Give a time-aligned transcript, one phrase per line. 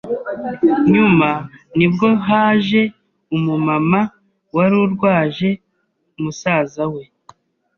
[0.93, 1.29] Nyuma
[1.77, 2.81] nibwo haje
[3.35, 3.99] umumama
[4.55, 5.49] wari urwaje
[6.21, 7.03] musaza we